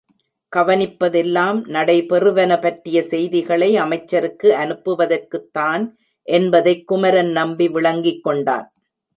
[0.53, 5.83] கவனிப்பதெல்லாம் நடைபெறுவன பற்றிய செய்திகளை அமைச்சருக்கு அனுப்பவதற்குத்தான்
[6.27, 8.67] என்பதைக் குமரன் நம்பி விளங்கிக் கொண்டான்.